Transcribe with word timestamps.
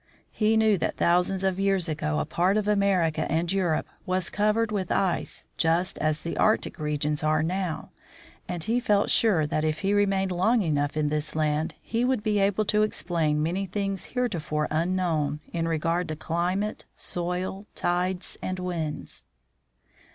He 0.31 0.57
knew 0.57 0.79
that 0.79 0.97
thousands 0.97 1.43
of 1.43 1.59
years 1.59 1.87
ago 1.87 2.17
a 2.17 2.25
part 2.25 2.57
of 2.57 2.67
America 2.67 3.31
and 3.31 3.51
Europe 3.51 3.87
was 4.03 4.31
covered 4.31 4.71
with 4.71 4.91
ice 4.91 5.45
just 5.57 5.99
as 5.99 6.23
the 6.23 6.35
Arctic 6.37 6.79
regions 6.79 7.21
now 7.21 7.29
are, 7.29 7.89
and 8.47 8.63
he 8.63 8.79
felt 8.79 9.11
sure 9.11 9.45
that 9.45 9.63
if 9.63 9.81
he 9.81 9.93
remained 9.93 10.31
long 10.31 10.63
enough 10.63 10.97
in 10.97 11.09
this 11.09 11.35
land 11.35 11.75
he 11.83 12.03
would 12.03 12.23
be 12.23 12.39
able 12.39 12.65
to 12.65 12.81
explain 12.81 13.43
many 13.43 13.67
things 13.67 14.05
heretofore 14.05 14.67
unknown, 14.71 15.39
in 15.53 15.67
regard 15.67 16.07
to 16.07 16.15
climate, 16.15 16.85
soil, 16.95 17.67
tides, 17.75 18.39
and 18.41 18.57
winds. 18.57 19.25